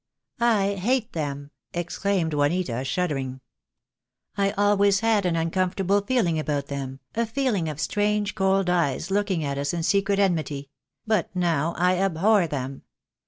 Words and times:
"I 0.39 0.73
hate 0.77 1.13
them," 1.13 1.51
exclaimed 1.75 2.33
Juanita, 2.33 2.83
shuddering. 2.83 3.39
"I 4.35 4.49
always 4.53 5.01
had 5.01 5.27
an 5.27 5.35
uncomfortable 5.35 6.01
feeling 6.01 6.39
about 6.39 6.69
them, 6.69 7.01
a 7.13 7.23
feeling 7.27 7.69
of 7.69 7.79
strange 7.79 8.33
cold 8.33 8.67
eyes 8.67 9.11
looking 9.11 9.43
at 9.43 9.59
us 9.59 9.75
in 9.75 9.83
secret 9.83 10.17
enmity; 10.17 10.71
but 11.05 11.29
now 11.35 11.75
I 11.77 11.97
abhor 11.99 12.47
them. 12.47 12.81